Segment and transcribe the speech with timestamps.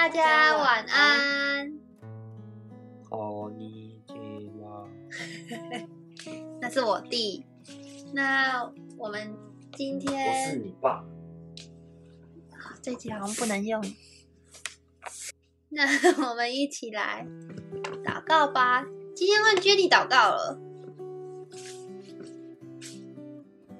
[0.00, 1.72] 大家晚安。
[3.08, 4.14] こんにち
[4.60, 4.88] は。
[6.60, 7.44] 那是我弟。
[8.12, 9.34] 那我们
[9.72, 11.04] 今我是天你爸。
[12.82, 13.82] 这集好像不能用。
[15.68, 15.82] 那
[16.30, 17.26] 我们一起来
[18.04, 18.86] 祷告吧。
[19.14, 20.58] 今天换 Jenny 祷告了。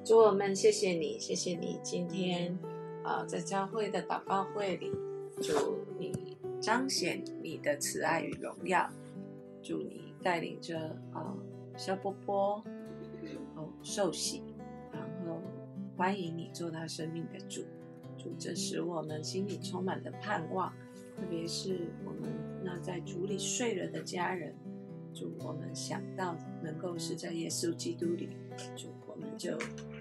[0.05, 2.57] 主我们谢谢你，谢谢你今天
[3.03, 4.91] 啊、呃在教会的祷告会里，
[5.43, 5.80] 主你
[6.62, 8.88] 彰显你的慈爱与荣耀，
[9.64, 10.80] 主你带领着
[11.12, 11.38] 啊、呃、
[11.76, 12.64] 肖波波
[13.56, 14.44] 哦受洗，
[14.94, 15.42] 然后
[15.98, 17.64] 欢迎你做他生命的主，
[18.16, 20.72] 主这使我们心里充满了盼望，
[21.18, 22.32] 特别是我们
[22.64, 24.56] 那在主里睡了的家人，
[25.16, 28.30] 主我们想到能够是在耶稣基督里，
[28.76, 29.58] 主我们就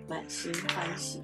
[0.07, 1.23] 满心欢喜，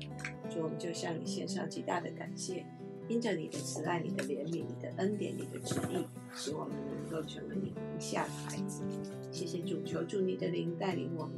[0.48, 2.64] 主我们就向你献上极大的感谢，
[3.08, 8.82] 因着你的慈爱、你的怜悯、你的恩典、你的旨意，使我们能够成为你名下的孩子。
[9.30, 11.34] 谢谢主，求主你的灵带领我们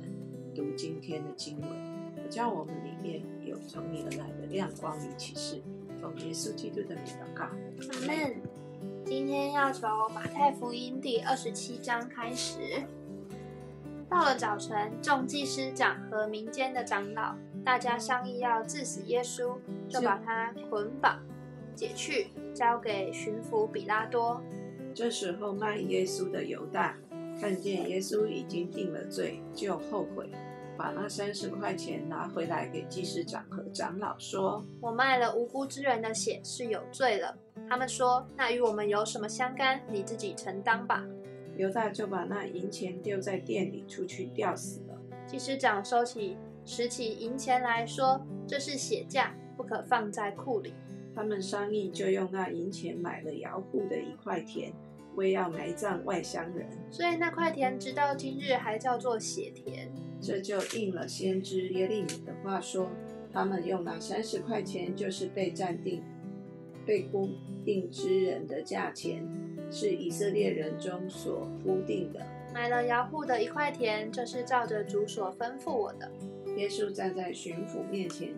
[0.55, 1.71] 读今天的经文，
[2.31, 5.61] 叫我们里面有从你而来的亮光与启示。
[6.01, 7.45] 奉耶稣基督的名祷告。
[7.45, 8.37] 阿门。
[9.05, 12.61] 今天要从马太福音第二十七章开始。
[14.09, 19.57] 到了早晨，众祭司长和民间的长老，大家商议要致死耶稣，
[19.89, 21.21] 就把他捆绑、
[21.79, 24.43] 解去，交给巡抚比拉多。
[24.93, 26.99] 这时候卖耶稣的犹大
[27.41, 30.29] 看见耶稣已经定了罪，就后悔，
[30.77, 37.39] 把那三十块钱拿回来给祭司长和长老说我卖了无辜之人的血是有罪了。
[37.69, 39.81] 他们说：“那与我们有什么相干？
[39.89, 41.07] 你自己承担吧。”
[41.57, 45.01] 犹大就把那银钱丢在店里，出去吊死了。
[45.29, 50.75] 祭司长收起拾起银钱来说：“这是血价，不可放在库里。
[51.19, 54.73] 他们商议，就用那银钱买了窑户的一块田，
[55.17, 59.91] 为要埋葬外乡人。”所以那块田直到今日还叫做血田。
[60.21, 62.89] 这就应了先知耶利米的话说
[63.35, 66.05] ：“他们用那三十块钱，就是被暂定、
[66.87, 67.29] 被固
[67.65, 69.29] 定之人的价钱，
[69.73, 72.25] 是以色列人中所估定的。”
[72.55, 76.09] 买了窑户的一块田，这是照着主所吩咐我的。
[76.57, 78.33] 耶稣站在巡抚面前，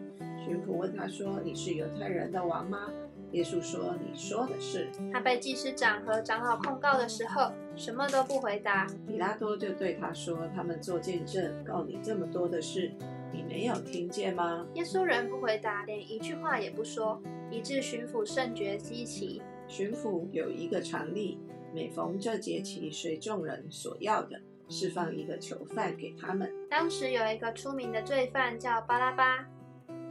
[0.51, 2.91] 巡抚问他说：“你是犹太人的王吗？”
[3.31, 4.91] 耶稣说：“你说的是。
[5.13, 12.91] 他被祭司长和长老控告的时候，什么都不回答。”比拉多就对他说：“他们做见证，告你这么多的事，
[13.33, 21.39] 你没有听见吗耶稣仍不回答，连一句话也不说，以致巡抚甚觉稀奇。？”巡抚有一个常例，
[21.73, 26.53] 每逢这节期，随众人所要的，释放一个囚犯给他们。
[26.69, 29.47] 当时有一个出名的罪犯叫巴拉巴，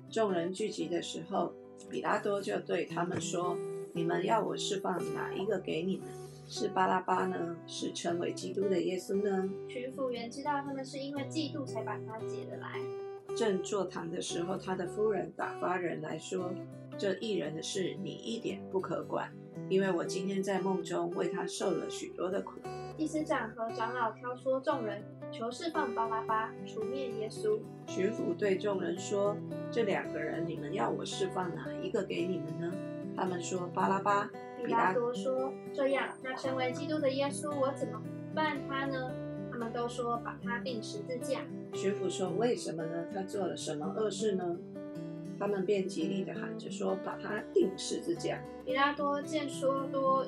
[0.09, 1.53] 众人聚集的时候，
[1.87, 3.55] 比拉多就对他们说
[3.93, 6.07] ：“你们要我释放哪一个给你们？
[6.47, 7.55] 是巴拉巴呢？
[7.67, 12.79] 是成为基督的耶稣呢？”巡抚员知道他们是因为嫉妒才把他解了来。
[13.35, 16.51] 正坐堂的时候，他的夫人打发人来说
[16.97, 19.31] ：“这一人的事，你一点不可管，
[19.69, 22.59] 因为我今天在梦中为他受了许多的苦。
[22.97, 29.37] 祭司长和长老挑唆众人，求释放巴拉巴，除灭耶稣。”巡抚对众人说
[29.71, 32.73] ：“这两个人，你们要我释放哪一个给你们呢？”
[33.15, 34.29] 他们说：“巴拉巴。”
[34.61, 38.01] 比拉多说：“这样，那身为基督的耶稣，我怎么
[38.35, 39.11] 办他呢？”
[39.49, 41.41] 他们都说：“把他钉十字架。
[41.73, 43.05] 巡抚说：“为什么呢？
[43.13, 44.57] 他做了什么恶事呢？”
[45.39, 50.25] 他们便极力的喊着说：“把他钉十字架。”比拉多见说多，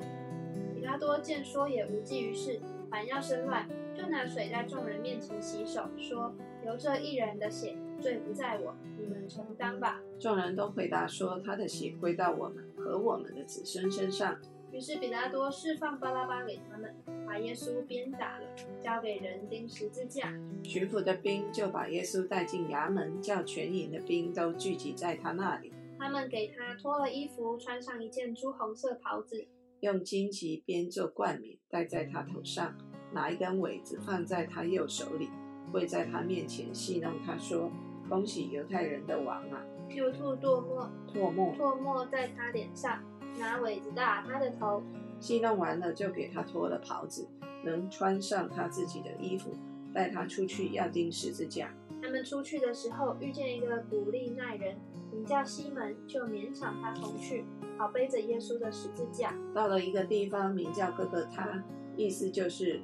[0.73, 6.33] 比拉多见说也无济于事，反要生乱，就拿水在众人面前洗手，说
[6.63, 10.01] ：“流这一人的血，罪不在我，你们承担吧。
[10.17, 14.37] 众人都回答说：“他的血归到我们和我们的子孙身上。””
[14.71, 16.95] 于是比拉多释放巴拉巴给他们，
[17.27, 18.45] 把耶稣鞭打了，
[18.81, 20.33] 交给人钉十字架。
[20.63, 29.45] 巡抚的兵就把耶稣带进衙门，叫全营的兵都聚集在他那里，他们给他脱了衣服，穿上一件朱红色袍子，
[29.81, 32.73] 用荆棘编做冠冕戴在他头上，
[33.11, 35.29] 拿一根苇子放在他右手里，
[35.71, 37.69] 跪在他面前戏弄他说
[38.07, 39.61] ：“恭喜犹太人的王啊！”
[39.93, 43.03] 又吐唾沫，唾沫唾沫在他脸上，
[43.39, 44.81] 拿苇子打他的头。
[45.19, 47.27] 戏弄完了，就给他脱了袍子，
[47.63, 49.51] 能穿上他自己的衣服，
[49.93, 51.71] 带他出去要钉十字架。
[52.01, 54.75] 他们出去的时候，遇见一个古利奈人，
[55.11, 57.45] 名叫西门，就勉强他同去，
[57.77, 59.35] 好背着耶稣的十字架。
[59.53, 61.63] 到了一个地方，名叫哥哥他，
[61.95, 62.81] 意思就是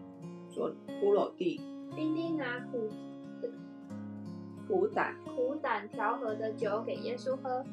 [0.51, 0.71] 说
[1.01, 1.59] 骷髅地。
[1.95, 2.87] 丁丁拿苦
[4.67, 7.65] 苦胆，苦胆调和的酒给耶稣喝，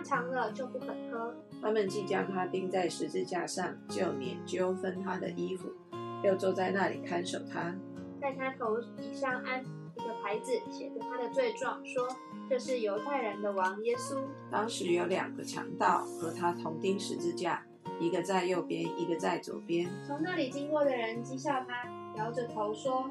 [0.00, 1.34] 他他尝了就不肯喝。
[1.60, 5.68] 他们既将他钉在十字架上，就捻揪分他的衣服，
[6.24, 7.74] 又坐在那里看守他。
[8.20, 12.08] 在他头以上安一个牌子，写着他的罪状，说
[12.48, 14.18] 这是犹太人的王耶稣。
[14.50, 17.62] 当时有两个强盗和他同钉十字架，
[17.98, 19.88] 一个在右边，一个在左边。
[20.06, 21.84] 从那里经过的人讥笑他，
[22.16, 23.10] 摇着头说：“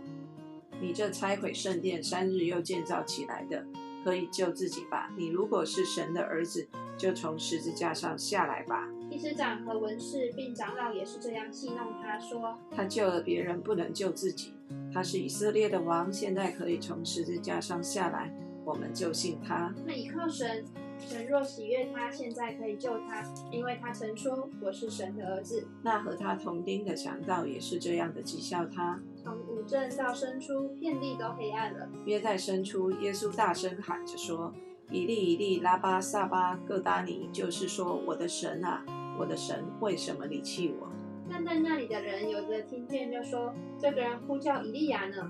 [0.82, 3.64] 你这拆毁圣殿三日又建造起来的，
[4.04, 5.10] 可以救自己吧？
[5.18, 6.68] 你如果是神的儿子，
[6.98, 14.54] 就从十字架上下来吧。”祭司长和文士并长老也是这样戏弄他，说：“他救了别人，不能救自己。
[14.94, 18.32] 他是以色列的王，现在可以从十字架上下来，
[18.64, 19.74] 我们就信他。
[19.84, 20.64] 那倚靠神，
[21.00, 25.68] 神若喜悦他，现在可以救他，因为他曾说我是神的儿子。
[25.82, 29.00] 那和他同钉的强盗也是这样的讥笑他。
[29.22, 31.90] 从五镇到深处，遍地都黑暗了。
[32.06, 34.54] 约在深处，耶稣大声喊着说
[34.90, 38.86] ：“以利以利，拉巴萨巴各达尼，就是说，我的神啊，
[39.20, 40.88] 我的神，为什么离弃我？”
[41.30, 45.30] 站在那里的人有的听见就说：“这个人呼叫以利亚呢。”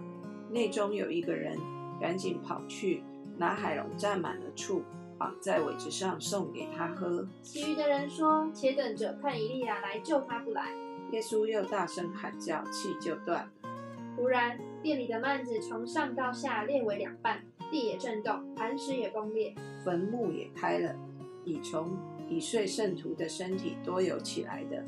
[0.51, 1.57] 内中有一个人
[1.99, 3.03] 赶紧跑去
[3.37, 4.83] 拿海龙蘸满了醋，
[5.17, 7.27] 绑在苇子上送给他喝。
[7.41, 10.73] 其余的人说：“且等着看以利亚来救他不来。”
[11.11, 13.51] 耶稣又大声喊叫，气就断了。
[14.19, 19.55] 忽然，店里的幔子从上到下裂为两半，地也震动，磐石也崩裂，
[19.85, 20.93] 坟墓也开了，
[21.45, 24.83] 已从已睡圣徒的身体多有起来的。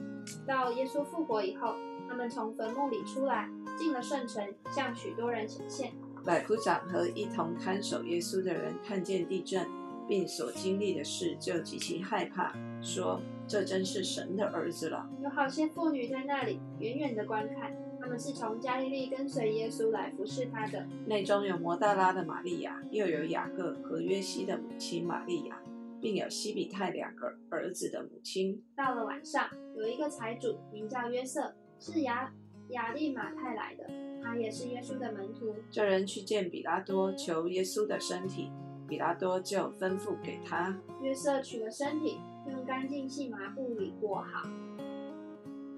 [0.45, 1.75] 到耶稣复活以后，
[2.10, 5.94] 他们从坟墓里出来，进了圣城，向许多人显现。
[6.25, 9.66] 百夫长和一同看守耶稣的人看见地震，
[10.10, 20.83] 并所经历的事，就极其害怕，说：“这真是神的儿子了。”有好些妇女在那里远远的观看，他们是从加利利跟随耶稣来服侍他的。
[21.06, 25.62] 内中有摩大拉的玛利亚，又有雅各和约西的母亲玛利亚，
[26.01, 28.59] 并有西比泰两个儿子的母亲。
[28.75, 32.33] 到了晚上，有一个财主名叫约瑟，是雅
[32.69, 33.88] 雅利马泰来的，
[34.24, 35.53] 他也是耶稣的门徒。
[35.69, 38.50] 这人去见比拉多，求耶稣的身体，
[38.88, 40.75] 比拉多就吩咐给他。
[41.03, 42.18] 约瑟取了身体，
[42.50, 44.50] 用干净细麻布里裹好，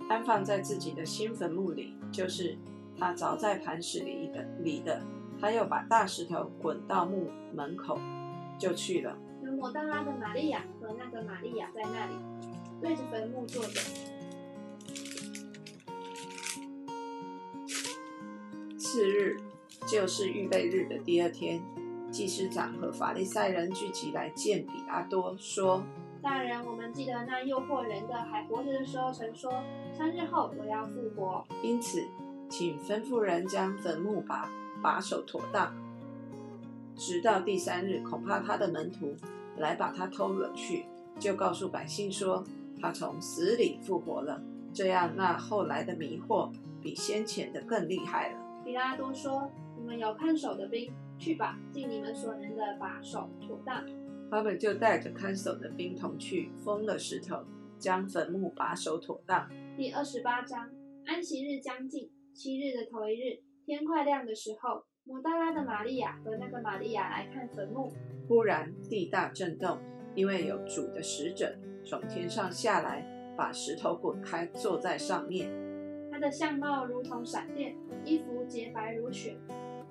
[0.09, 2.57] 安放在自己的新坟墓里，就是
[2.97, 5.01] 他凿在磐石里的里的。
[5.39, 7.99] 他又把大石头滚到墓门口，
[8.57, 9.17] 就去了。
[9.43, 12.13] 有抹大拉的玛利亚和那个玛利亚在那里，
[12.79, 13.81] 对着坟墓坐着。
[18.77, 19.37] 次日，
[19.87, 21.61] 就是预备日的第二天，
[22.11, 25.83] 祭司长和法利赛人聚集来见比拉多，说
[26.23, 29.51] 大人，我们记得那诱惑人的还活着的时候曾说，
[29.91, 31.45] 三日后我要复活。
[31.61, 32.01] ：“因此，
[32.49, 34.49] 请吩咐人将坟墓把
[34.81, 35.75] 把守妥当，
[36.95, 39.13] 直到第三日，恐怕他的门徒
[39.57, 40.85] 来把他偷了去，
[41.19, 42.41] 就告诉百姓说
[42.79, 44.41] 他从死里复活了。
[44.73, 46.49] 这样，那后来的迷惑
[46.81, 50.89] 比先前的更厉害了。”比拉多说：“你们有看守的兵，
[51.19, 53.83] 去吧，尽你们所能的把守妥当。”
[54.33, 57.45] 他们就带着看守的兵同去，封了石头，
[57.77, 59.47] 将坟墓把守妥当。
[59.77, 60.67] 第二十八章，
[61.05, 67.93] 安息日将近，七日的头一日，天快亮的时候，抹大拉的玛利亚和那个玛利亚来看坟墓。
[68.27, 69.77] 忽然地大震动，
[70.15, 73.05] 因为有主的使者从天上下来，
[73.37, 75.47] 把石头滚开，坐在上面。
[76.11, 79.37] 他的相貌如同闪电，衣服洁白如雪。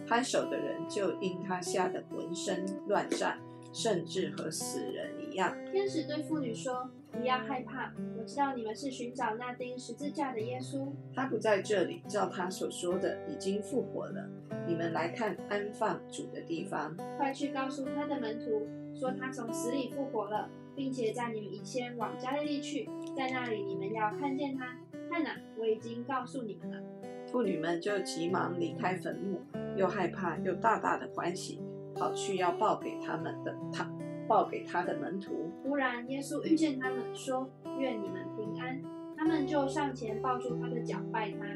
[0.04, 3.38] 看守的人就因他吓得浑身乱颤，
[3.72, 5.56] 甚至和死人一样。
[5.72, 10.88] 天使对妇女说：“不要害怕，我知道你们是寻找那钉十字架的耶稣。
[11.14, 14.28] 他不在这里，照他所说的，已经复活了。
[14.66, 16.96] 你们来看安放主的地方。
[17.16, 24.76] 快去告诉他的门徒，说他从死里复活了，并且在你们以前往加利利去，在那里你们要看见他。
[25.10, 26.82] 看哪，我已经告诉你们了。”
[27.30, 29.40] 妇女们就急忙离开坟墓，
[29.74, 31.61] 又害怕又大大的欢喜，
[31.94, 33.90] 跑去要报给他们的他
[34.28, 35.50] 报给他的门徒。
[35.62, 38.80] 忽然，耶稣遇见他们，说：“愿你们平安。”
[39.16, 41.46] 他们就上前抱住他的脚，拜他。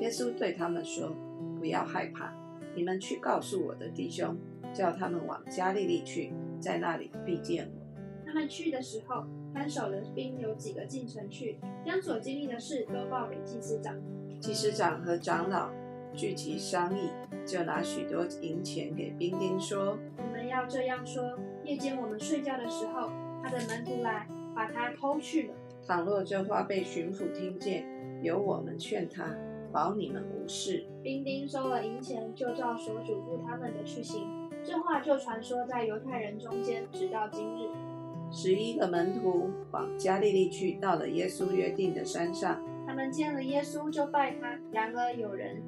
[0.00, 1.12] 耶稣对他们说
[1.58, 2.32] ：“不要害怕，
[2.74, 4.36] 你们去告诉我的弟兄，
[4.72, 7.86] 叫他们往加利利去，在那里必见我。”
[8.26, 9.24] 他们去的时候，
[9.54, 13.96] 看守的兵有几个进城去，将所经历的事都报给祭司长。
[14.40, 15.70] 祭司长和长老
[16.14, 17.10] 聚集商议，
[17.44, 21.22] 就拿许多银钱给兵丁说你们要这样说：
[21.64, 23.10] 夜间我们睡觉的时候，
[23.42, 25.54] 他的门徒来把他偷去了。
[25.86, 27.86] ：“倘若这话被巡抚听见，
[28.22, 29.36] 由我们劝他，
[29.72, 30.86] 保你们无事。
[31.02, 34.26] 兵丁收了银钱，就照所嘱咐他们的去行。
[34.64, 37.68] 这话就传说在犹太人中间，直到今日。
[38.32, 42.60] 十一个门徒往加利利去，到了耶稣约定的山上。
[42.84, 44.58] 他们见了耶稣就拜他。
[44.72, 45.62] 然而有人，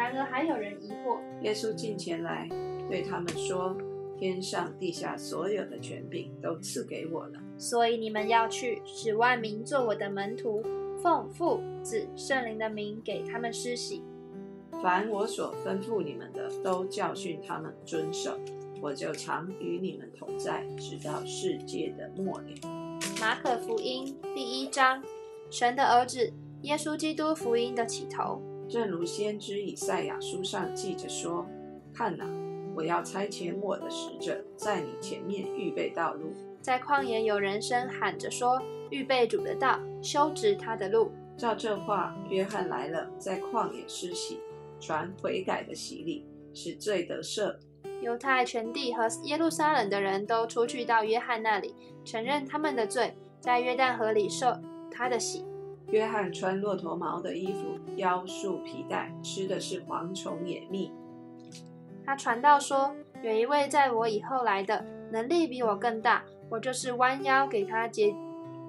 [0.00, 1.18] 然而还有人疑惑。
[1.42, 2.48] 耶稣近前来，
[2.88, 3.76] 对他们说
[4.18, 10.62] ：“天上地下所有的权柄都赐给我了，所以你们要去，使万民做我的门徒，
[11.02, 14.02] 奉父、子、圣灵的名给他们施洗。
[14.82, 18.38] 凡我所吩咐你们的，都教训他们遵守。
[18.80, 22.46] 我就常与你们同在，直到世界的末了。”
[23.20, 25.02] 马可福音第一章，
[25.50, 28.40] 神的儿子耶稣基督福音的起头。
[28.70, 31.44] 正如先知以赛亚书上记着说
[31.92, 32.24] ：“看哪，
[32.76, 44.38] 我要差遣我的使者，在你前面预备道路。”在旷野有人声喊着说：“预备主的道，修直他的路。”照这话，约翰来了，在旷野施洗，
[44.78, 46.24] 传悔改的洗礼，
[46.54, 47.56] 使罪得赦。
[48.00, 51.74] 犹太全地和耶路撒冷的人都出去到约翰那里，
[52.04, 54.56] 承认他们的罪，在约旦河里受
[54.92, 55.44] 他的洗。
[55.90, 60.92] 约翰穿骆驼毛的衣服，腰束皮带，吃的是蝗虫野蜜。
[62.04, 68.14] 他传道说：“有一位在我以后来的，能力比我更大，我就是弯腰给他解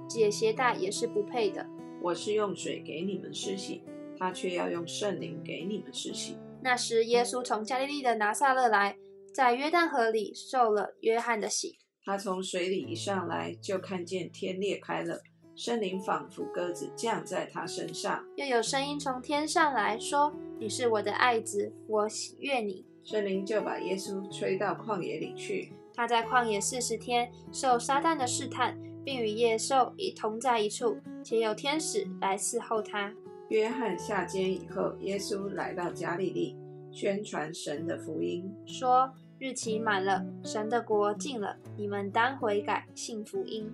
[0.07, 1.65] 解鞋带也是不配的。
[2.01, 3.83] 我是用水给你们施洗，
[4.17, 8.95] 他却要用圣灵给你们施洗。”那时，耶稣从加利利的拿撒勒来，
[9.33, 11.77] 在约旦河里受了约翰的洗。
[12.03, 15.21] 他从水里一上来，就看见天裂开了。
[15.55, 25.73] 圣灵仿佛鸽子降在他身上，又有声音从天上来说：“你是我的爱子，我喜悦你。”圣灵就把耶稣吹到旷野里去。
[25.93, 33.13] 他在旷野四十天，受撒旦的试探，并与野兽一同在一处，且有天使来伺候他。
[33.49, 36.55] 约翰下监以后，耶稣来到加利利，
[36.91, 43.69] 宣传神的福音，说：“日期满了，神的国近了，你们当悔改，信福音。”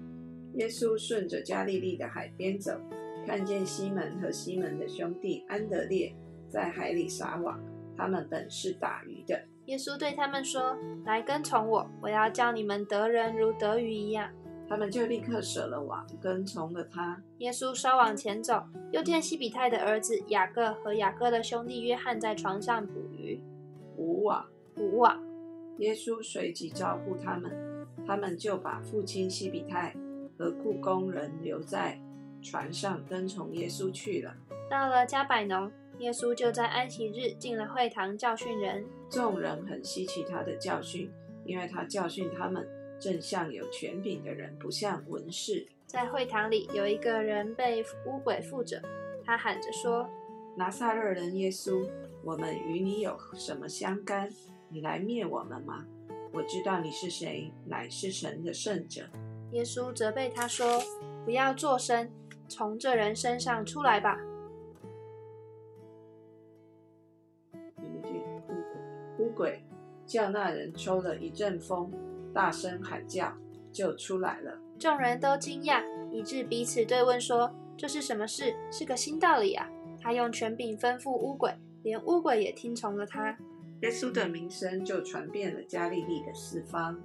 [0.57, 2.73] 耶稣顺着加利利的海边走，
[3.27, 6.11] 看见西门和西门的兄弟安德烈
[6.49, 7.59] 在海里撒网，
[7.95, 9.39] 他们本是打鱼的。
[9.65, 14.31] 耶稣对他们说：“来跟从我，我要叫你们得人如得鱼一样。”
[14.67, 17.21] 他们就立刻舍了网，跟从了他。
[17.37, 23.39] 耶稣稍往前走，又见西比泰的儿子雅各和雅各的兄弟约翰在床上捕鱼，
[23.95, 25.23] 捕网，捕网。
[25.77, 27.51] 耶稣随即招呼他们，
[28.07, 29.95] 他们就把父亲西比泰。
[30.38, 32.00] 和雇工人留在
[32.41, 34.36] 船上跟从耶稣去了。
[34.70, 38.86] 到了加百农，耶稣就在安息日进了会堂教训人。
[39.10, 41.10] 众人很稀奇他的教训，
[41.46, 42.67] 因为他教训他们
[43.00, 45.65] 正像有权柄的人，不像文士。
[45.86, 48.82] 在会堂里有一个人被污鬼附着，
[49.24, 50.08] 他喊着说
[50.58, 51.89] ：“拿撒勒人耶稣，
[52.24, 54.29] 我们与你有什么相干？
[54.70, 55.86] 你来灭我们吗？
[56.34, 59.03] 我知道你是谁，乃是神的圣者。”
[59.51, 60.82] 耶稣责备他说
[61.24, 62.10] ：“不要作声，
[62.50, 64.18] 从这人身上出来吧。”
[69.20, 69.63] 乌鬼
[70.06, 71.92] 叫那人抽了一阵风，
[72.34, 73.34] 大声喊叫，
[73.72, 74.58] 就出来了。
[74.77, 78.56] 众人都惊讶，以致彼此对问说：“这是什么事？
[78.72, 79.68] 是个新道理啊！”
[80.00, 81.51] 他用权柄吩咐乌鬼，
[81.84, 83.36] 连乌鬼也听从了他。
[83.82, 87.00] 耶稣的名声就传遍了加利利的四方。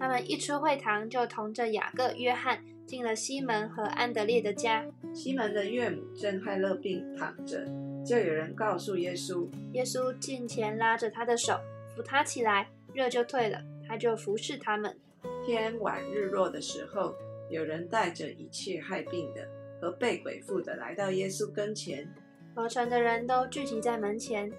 [0.00, 4.86] 他们一出会堂，就同着雅各、约翰进了西门和安德烈的家。
[5.12, 7.66] 西门的岳母正害热病躺着，
[8.02, 9.46] 就有人告诉耶稣。
[9.74, 11.60] 耶稣近前拉着他的手，
[11.94, 14.98] 扶他起来，热就退了，他就服侍他们。
[15.44, 17.14] 天晚日落的时候，
[17.50, 19.46] 有人带着一切害病的
[19.82, 22.08] 和被鬼附的来到耶稣跟前，
[22.54, 24.50] 合城的人都聚集在门前。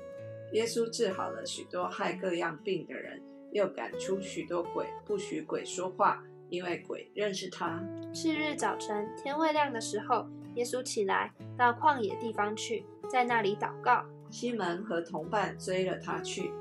[0.51, 3.19] 耶稣治好了许多害各样病的人。
[3.51, 7.83] 又赶出许多鬼，不许鬼说话，因为鬼认识他。
[8.13, 14.05] 次日早晨，天未亮的时候，耶稣起来到旷野地方去，在那里祷告。
[14.29, 16.51] 西门和同伴追了他去，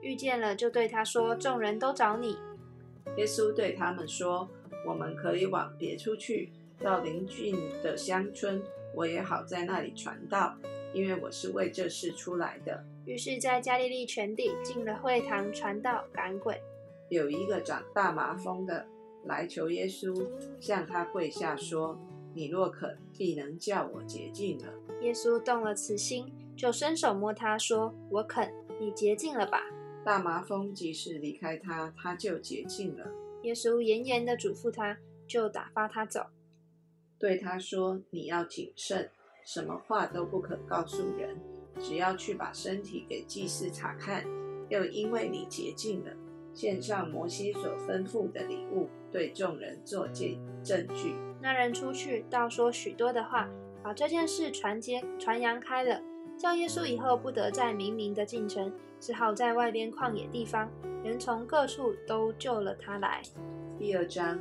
[0.00, 2.38] 遇见了，就对他说：“众人都找你。”
[3.18, 4.48] 耶稣对他们说
[4.86, 8.62] ：“我们可以往别处去，到邻近的乡村，
[8.94, 10.56] 我也好在那里传道，
[10.94, 16.58] 因为我是为这事出来的。”于是，在加利利全地进了会堂传道赶鬼。
[17.10, 18.86] 有一个长大麻风的
[19.24, 20.26] 来求耶稣，
[20.58, 22.00] 向他跪下说
[22.32, 24.72] ：“你若肯，必能叫我洁净了。”
[25.02, 29.60] 耶稣动了慈心，就伸手摸他说：“我肯，你洁净了吧。”
[30.02, 33.10] 大麻风即使离开他，他就洁净了。
[33.42, 34.96] 耶稣严严的嘱咐他，
[35.26, 36.26] 就打发他走，
[37.18, 39.10] 对他说：“你要谨慎，
[39.44, 41.36] 什么话都不可告诉人。”
[41.80, 44.24] 只要去把身体给祭司查看，
[44.68, 46.12] 又因为你洁净了，
[46.52, 51.16] 献上摩西所吩咐的礼物，对众人作见证据。
[51.42, 53.50] 那人出去，倒说许多的话，
[53.82, 56.00] 把这件事传接传扬开了，
[56.38, 60.70] 叫耶稣以后不得再明明的进城，只好在外边旷野地方，
[61.02, 63.20] 人从各处都救了他来。
[63.76, 64.38] 第二章，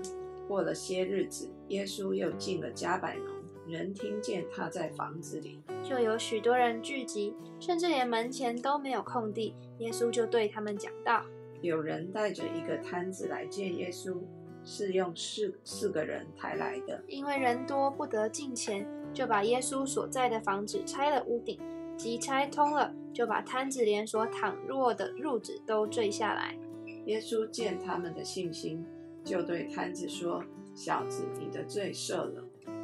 [0.48, 3.33] 过了些日子，耶稣又进了加百农，
[3.68, 9.56] 人听见他在房子里，就有许多人聚集，甚至连门前都没有空地。
[9.80, 11.24] 耶稣就对他们讲道。
[11.62, 14.18] 有人带着一个摊子来见耶稣，
[14.66, 17.02] 是用四四个人抬来的。
[17.08, 21.58] 因为人多不得进前，就把耶稣所在的房子拆了屋顶，
[21.96, 26.58] 即拆通了，就把摊子连所躺卧的褥子都坠下来。
[27.06, 28.86] 耶稣见他们的信心，
[29.24, 30.44] 就对摊子说
[30.76, 32.43] ：“小子，你的罪赦了。”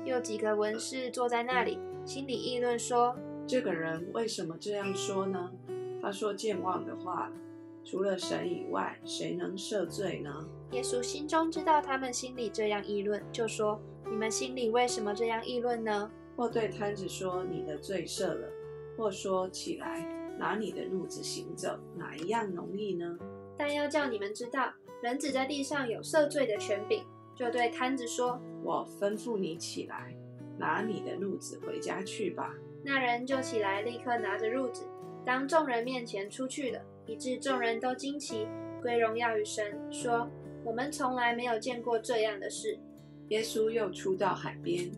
[0.10, 5.52] 有几个文士坐在那里，心里议论说：“这个人为什么这样说呢？
[6.02, 7.32] 他说健忘的话。”
[7.86, 10.30] 除了神以外，谁能赦罪呢？
[10.72, 18.48] 耶稣心中知道他们心里这样议论，就说：“你们心里为什么这样议论呢？”或对摊子说：“你的罪赦了。”
[18.98, 20.02] 或说：“起来，
[20.38, 23.18] 拿你的褥子行走。”哪一样容易呢？
[23.58, 27.04] 但要叫你们知道，人子在地上有赦罪的权柄，
[27.40, 30.14] 就对摊子说：“我吩咐你起来，
[30.58, 32.54] 拿你的褥子回家去吧。”
[32.84, 34.84] 那人就起来，立刻拿着褥子，
[35.26, 36.82] 当众人面前出去了。
[37.06, 38.46] 以致众人都惊奇，
[38.82, 40.30] 归荣耀于神，说
[40.66, 42.78] ：“我们从来没有见过这样的事。”
[43.30, 44.92] 耶稣又出到海边，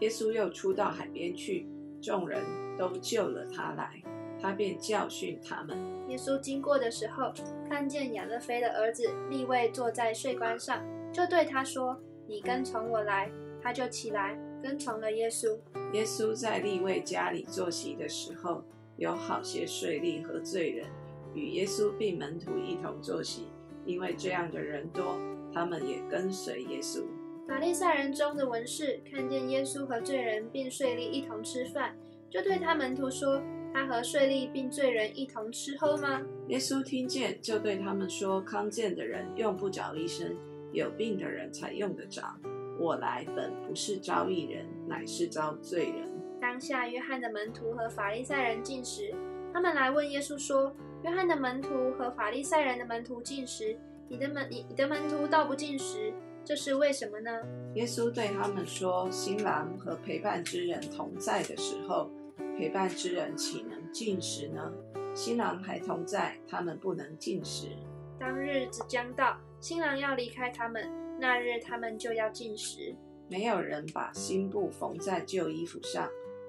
[0.00, 1.66] 耶稣又出到海边去，
[2.02, 2.44] 众人
[2.76, 4.00] 都救了他来，
[4.38, 5.76] 他便教训他们。
[6.08, 7.32] 耶稣经过的时候，
[7.66, 13.30] 看见亚勒菲的儿子利位坐在税关上，就对他说：“你跟从我来。”
[13.62, 15.58] 他就起来跟从了耶稣。
[15.92, 18.64] 耶稣在利位家里坐席的时候，
[18.96, 20.86] 有好些税吏和罪人。
[21.34, 23.48] 与耶稣并门徒一同坐席，
[23.84, 25.18] 因为这样的人多，
[25.52, 27.04] 他们也跟随耶稣。
[27.46, 31.94] 法利赛人中的文士看见耶稣和罪人并税吏一同吃饭，
[32.30, 33.42] 就对他门徒说
[33.74, 40.34] ：“他和税吏并罪人一同吃喝吗？”耶稣听见，就对他们说：“康健的人用不着医生，
[40.72, 42.22] 有病的人才用得着。
[42.78, 46.08] 我来本不是招义人，乃是招罪人。”
[46.40, 49.14] 当下，约翰的门徒和法利赛人进食，
[49.52, 50.74] 他们来问耶稣说。
[51.02, 53.74] 约翰的门徒和法利赛人的门徒进食，
[54.06, 56.12] 你的门你你的门徒倒不进食，
[56.44, 57.30] 这是为什么呢？
[57.74, 62.10] 耶稣对他们说：“新郎和陪伴之人同在的时候，
[62.58, 64.70] 陪伴之人岂能进食呢？
[65.14, 67.68] 新郎还同在，他们不能进食。
[68.18, 72.94] 当日子将到，新郎要离开他们，那日他们就要进食。
[73.28, 76.08] 没有人把新布缝在旧衣服上，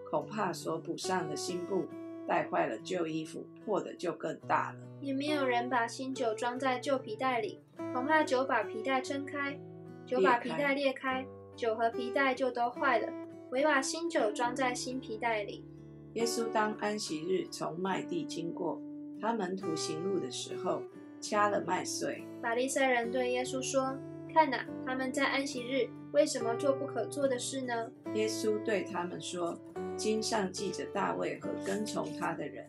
[0.10, 1.86] 恐怕所补上的新布。”
[2.28, 4.78] 带坏了旧衣服，破的就更大了。
[5.02, 7.60] 也没有人把新酒装在旧皮袋里，
[7.94, 9.60] 恐怕酒把皮袋撑开，
[10.06, 11.26] 酒把皮袋裂开，
[11.58, 13.12] 酒和皮袋就都坏了。
[13.50, 15.66] 唯把新酒装在新皮袋里。
[16.14, 18.80] 耶稣当安息日从麦地经过，
[19.20, 20.84] 他门徒行路的时候，
[21.22, 22.24] 掐了麦穗。
[22.42, 23.98] 法利赛人对耶稣说
[24.34, 29.58] ：“看哪，他们在安息日为什么做不可做的事呢？”耶稣对他们说。
[29.98, 32.66] 经上记着大卫和跟从他的人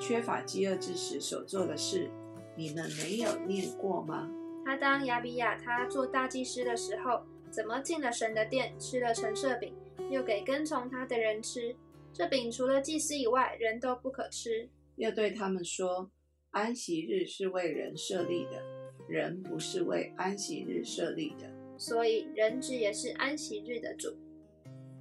[0.00, 2.10] 缺乏饥饿之时所做的事，
[2.56, 4.28] 你们没有念过吗？
[4.64, 9.76] 他当亚比亚他做大祭司的时候，怎么进了神的殿，吃了陈设饼，
[10.10, 11.76] 又给跟从他的人吃？
[12.12, 14.68] 这饼除了祭司以外，人都不可吃。
[14.96, 16.10] 又对他们说：
[16.52, 18.62] 安息日是为人设立的，
[19.08, 21.50] 人不是为安息日设立的。
[21.78, 24.14] 所以人子也是安息日的主。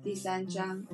[0.02, 0.86] 第三章。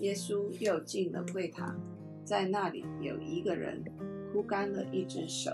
[0.00, 1.78] 耶稣又进了会堂，
[2.24, 3.84] 在那里有一个人
[4.32, 5.50] 枯干了一只手。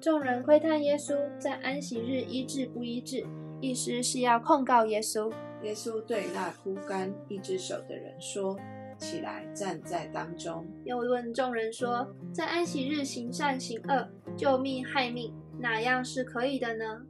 [0.00, 3.24] 众人窥探耶稣在安息日医治不医治，
[3.60, 5.32] 意思是要控告耶稣。
[5.62, 8.58] 耶稣对那枯干一只手的人说
[8.98, 17.06] ：“起来，站在当中。”又问众人说：“在安息日行善行恶、救命害命，哪样是可以的呢？”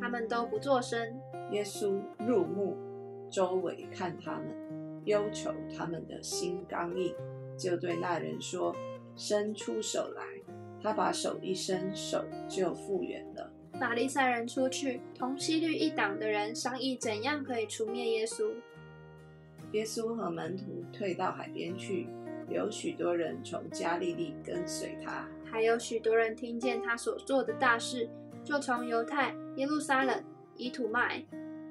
[0.00, 1.20] 他们都不作声。
[1.50, 2.76] 耶稣入目，
[3.30, 4.46] 周围看他们。
[5.04, 7.14] 忧愁他们的心刚硬，
[7.58, 8.74] 就对那人说
[9.14, 10.22] ：“伸出手来。”
[10.82, 13.50] 他把手一伸，手就复原了。
[13.78, 18.50] 法利赛人出去，同西律一党的人商议怎样可以除灭耶稣。
[19.74, 22.06] 耶稣和门徒退到海边去，
[22.48, 28.08] 有许多人从加利利跟随他，还有许多人听见他所做的大事，
[28.44, 30.22] 就从犹太、耶路撒冷、
[30.56, 31.24] 以土麦。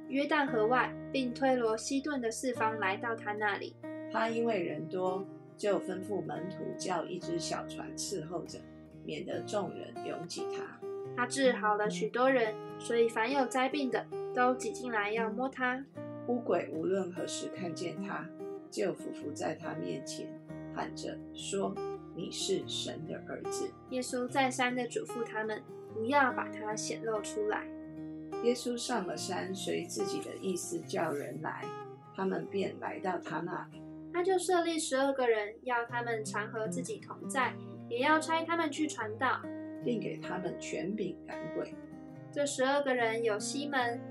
[0.10, 3.74] 约旦河外，并推罗西顿的四方来到他那里。
[4.12, 8.60] 他因为人多，就吩咐门徒叫一只小船伺候着，
[9.06, 10.78] 免得众人拥挤他。
[11.16, 15.82] 他治好了许多人，所以凡有灾病的都挤进来要摸他。
[16.28, 18.28] 污鬼无论何时看见他，
[18.70, 20.28] 就俯伏在他面前，
[20.74, 21.76] 喊着说
[22.16, 25.62] ：“你是神的儿子。”耶稣再三的嘱咐他们，
[25.94, 27.68] 不要把他显露出来。
[28.44, 31.66] 耶稣上了山，随自己的意思叫人来，
[32.16, 33.82] 他们便来到他那里。
[34.14, 37.54] 他就设立十二个人，要他们常和自己同在，
[37.90, 39.42] 也要差他们去传道，
[39.84, 41.74] 并给他们权柄赶鬼。
[42.32, 44.02] 这十二个人有西门，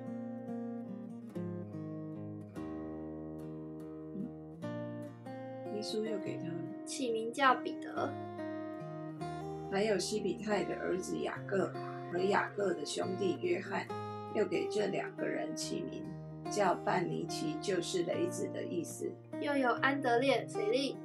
[5.82, 6.44] 耶稣又给他，
[6.86, 8.08] 起名叫彼得，
[9.68, 11.72] 还有西比泰的儿子雅各
[12.12, 13.84] 和雅各的兄弟约翰，
[14.32, 16.04] 又给这两个人起名
[16.48, 19.10] 叫半尼奇，就是雷子的意思。
[19.40, 20.96] 又有安德烈、腓利、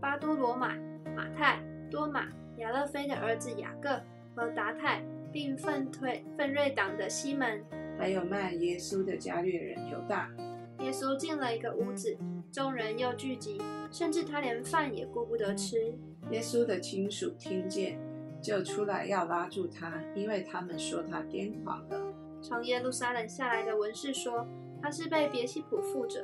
[0.00, 0.76] 巴多罗马、
[1.16, 1.58] 马太、
[1.90, 4.00] 多马、亚勒菲的儿子雅各
[4.36, 7.60] 和达泰，并奋退奋锐党的西门。
[7.98, 10.30] 还有卖耶稣的加略人犹大。
[10.78, 12.16] 耶稣进了一个屋子，
[12.52, 13.58] 众人又聚集，
[13.90, 15.94] 甚至他连饭也顾不得吃。
[16.30, 17.98] 耶稣的亲属听见，
[18.42, 21.98] 就出来要拉住他，因为他们说他癫狂了。
[22.42, 24.46] 从耶路撒冷下来的文士说
[24.82, 26.22] 他是被别西卜附着，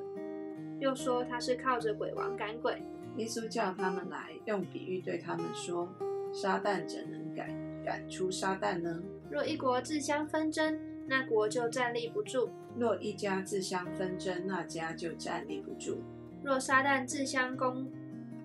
[0.78, 2.82] 又说他是靠着鬼王赶鬼。
[3.16, 5.88] 耶稣叫他们来，用比喻对他们说：
[6.30, 7.48] 撒旦怎能赶
[7.82, 9.02] 赶出撒旦呢？
[9.30, 16.02] 若一国自相纷争，那国就站立不住；若一家自相纷争，那家就站立不住。
[16.42, 17.90] 若撒旦自相攻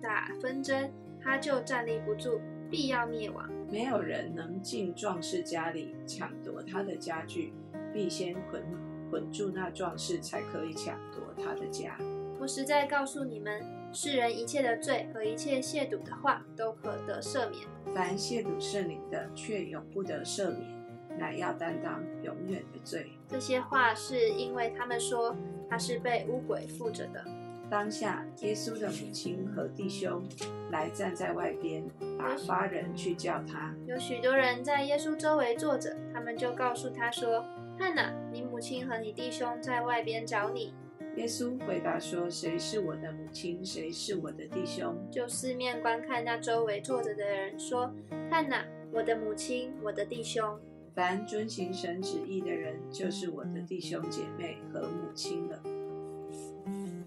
[0.02, 3.48] 打纷争，他就站立不住，必要灭亡。
[3.70, 7.52] 没有人能进壮士家里抢夺他的家具，
[7.92, 8.62] 必先捆
[9.10, 11.96] 捆住那壮士，才可以抢夺他的家。
[12.38, 17.62] 我实在告诉你们，世人一切的罪和一切亵渎的话，都可得赦免；
[17.94, 23.12] 凡亵渎圣灵的，却永不得赦免，乃要担当永远的罪。
[23.28, 25.34] 这些话是因为他们说
[25.70, 27.24] 他是被污鬼附着的。
[27.70, 30.22] 当下，耶稣的母亲和弟兄
[30.70, 31.84] 来站在外边，
[32.18, 33.74] 打发人去叫他。
[33.86, 37.44] 有许多人在耶稣周围坐着，他们就告诉他说
[37.78, 40.74] ：“看哪，你母亲和你弟兄在外边找你。”
[41.16, 43.64] 耶稣回答说：“谁是我的母亲？
[43.64, 47.92] 谁是我的弟兄？”就四面观看那周围坐着的人，说
[48.30, 50.58] ：“看哪，我的母亲，我的弟兄。
[50.94, 55.60] 凡遵行神旨意的人，就是我的弟兄姐妹和母亲了。”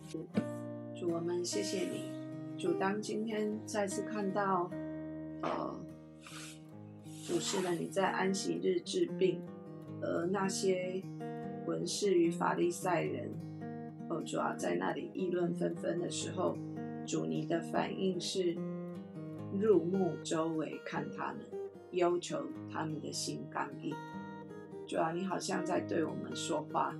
[0.07, 0.25] 主，
[0.95, 2.09] 主，我们谢谢你，
[2.57, 2.73] 主。
[2.75, 4.71] 当今天再次看到，
[5.41, 5.75] 呃，
[7.25, 9.41] 主是了你在安息日治病，
[10.01, 11.03] 而那些
[11.65, 13.29] 文士与法利赛人，
[14.09, 16.57] 哦，主要在那里议论纷纷的时候，
[17.05, 18.55] 主你的反应是
[19.59, 21.41] 入目周围看他们，
[21.91, 22.41] 要求
[22.71, 23.93] 他们的心刚硬。
[24.87, 26.95] 主啊，你好像在对我们说话，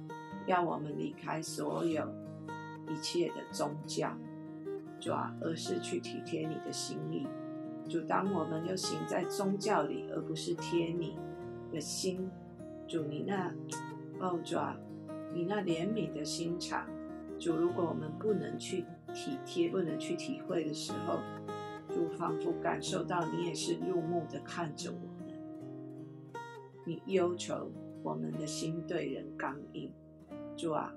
[0.46, 2.06] 要我们离开所有。
[2.90, 4.12] 一切的宗教，
[5.00, 7.28] 主啊，而是去体贴你的心意。
[7.90, 11.18] 主，当我们又行在宗教里，而不是贴你
[11.72, 12.30] 的心，
[12.88, 13.54] 主，你那
[14.20, 14.78] 哦，主啊，
[15.34, 16.86] 你那怜悯的心肠，
[17.40, 21.20] 主，如果我们不能去体贴，不能去体会的时候，
[21.94, 26.42] 主仿佛感受到你也是入目的看着我们，
[26.86, 27.72] 你要求
[28.04, 29.92] 我们的心对人刚硬，
[30.56, 30.94] 主啊。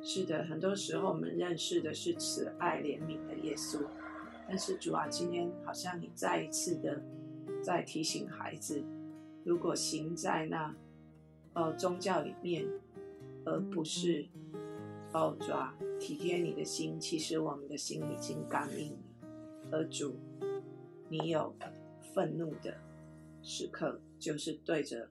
[0.00, 3.84] 是的，很多时候我们认识的是慈爱怜悯的耶稣，
[4.48, 7.02] 但是主啊，今天好像你再一次的
[7.62, 8.82] 在提醒孩子，
[9.44, 10.74] 如果行在那
[11.52, 12.66] 呃宗教里面，
[13.44, 14.26] 而不是
[15.12, 15.52] 哦主
[15.98, 19.28] 体贴你的心，其实我们的心已经刚硬了。
[19.70, 20.16] 而主，
[21.08, 21.54] 你有
[22.14, 22.74] 愤怒的
[23.42, 25.08] 时刻，就是对着。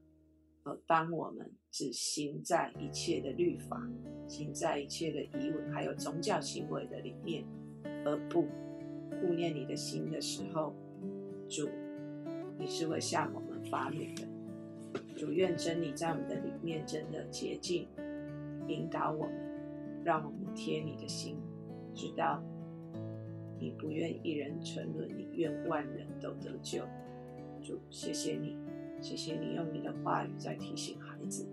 [0.88, 3.82] 当我们只行在一切的律法、
[4.28, 7.46] 行在一切的仪文，还有宗教行为的里面，
[8.06, 8.46] 而不
[9.22, 10.74] 顾念你的心的时候，
[11.48, 11.70] 主，
[12.60, 14.28] 你是会向我们发怒的。
[15.16, 17.88] 主愿真理在我们的里面真的洁净，
[18.68, 19.34] 引导我们，
[20.04, 21.38] 让我们贴你的心，
[21.94, 22.44] 知道
[23.60, 26.84] 你不愿一人沉沦，你愿万人都得救。
[27.64, 28.56] 主，谢谢你。
[29.00, 31.48] 谢谢你用你的话语在提醒孩子，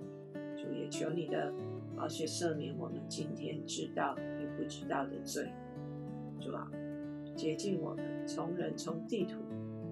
[0.57, 1.53] 主也求你的
[1.97, 5.53] 宝血赦免我们今天知道与不知道的罪，
[6.41, 6.69] 主啊，
[7.37, 9.39] 洁净我们从人从地图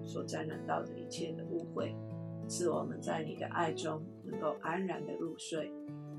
[0.03, 1.93] 所沾染到的一切的污秽，
[2.47, 5.71] 赐我们在你的爱中能够安然的入睡。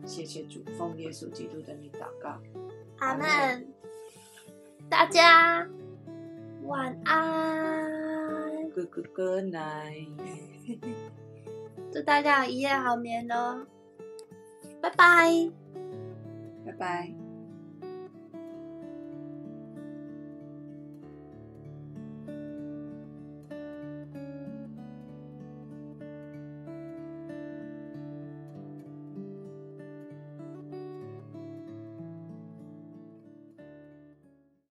[0.07, 2.41] 谢谢主，奉耶稣基督的名祷告，
[2.99, 3.67] 阿门。
[4.89, 5.69] 大家
[6.65, 10.09] 晚安，Good Good Good Night。
[11.95, 13.65] 祝大家一夜好眠哦，
[14.83, 15.31] 拜拜。
[16.67, 17.24] 拜拜。